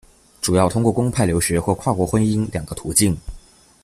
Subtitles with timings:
[0.41, 3.15] 主要通过公派留学或跨国婚姻两个途径。